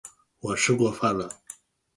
[0.39, 1.29] 我吃过饭了